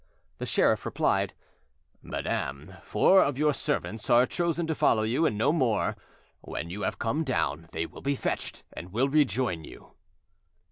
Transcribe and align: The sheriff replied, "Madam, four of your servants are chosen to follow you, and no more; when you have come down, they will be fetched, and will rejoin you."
The 0.39 0.47
sheriff 0.47 0.83
replied, 0.87 1.35
"Madam, 2.01 2.73
four 2.81 3.21
of 3.21 3.37
your 3.37 3.53
servants 3.53 4.09
are 4.09 4.25
chosen 4.25 4.65
to 4.65 4.73
follow 4.73 5.03
you, 5.03 5.27
and 5.27 5.37
no 5.37 5.51
more; 5.51 5.95
when 6.39 6.71
you 6.71 6.81
have 6.81 6.97
come 6.97 7.23
down, 7.23 7.67
they 7.71 7.85
will 7.85 8.01
be 8.01 8.15
fetched, 8.15 8.63
and 8.73 8.91
will 8.91 9.09
rejoin 9.09 9.63
you." 9.63 9.93